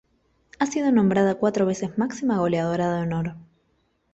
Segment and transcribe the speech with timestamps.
[0.57, 3.35] Ha sido nombrada cuatro veces máxima goleadora de honor.